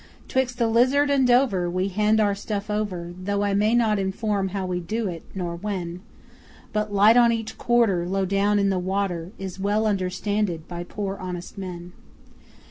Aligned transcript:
'Twix' 0.29 0.55
the 0.55 0.65
Lizard 0.67 1.11
and 1.11 1.27
Dover, 1.27 1.69
We 1.69 1.87
hand 1.89 2.19
our 2.19 2.33
stuff 2.33 2.71
over, 2.71 3.13
Though 3.15 3.43
I 3.43 3.53
may 3.53 3.75
not 3.75 3.99
inform 3.99 4.47
how 4.47 4.65
we 4.65 4.79
do 4.79 5.07
it, 5.07 5.21
nor 5.35 5.55
when; 5.55 6.01
But 6.73 6.89
a 6.89 6.93
light 6.93 7.17
on 7.17 7.31
each 7.31 7.55
quarter 7.59 8.07
Low 8.07 8.25
down 8.25 8.57
on 8.57 8.69
the 8.69 8.79
water 8.79 9.31
Is 9.37 9.59
well 9.59 9.85
understanded 9.85 10.67
by 10.67 10.85
poor 10.85 11.17
honest 11.17 11.55
men. 11.55 11.93